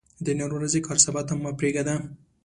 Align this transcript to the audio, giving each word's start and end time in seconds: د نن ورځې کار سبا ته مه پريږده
د 0.25 0.27
نن 0.39 0.51
ورځې 0.55 0.79
کار 0.87 0.97
سبا 1.05 1.21
ته 1.27 1.33
مه 1.41 1.51
پريږده 1.59 1.95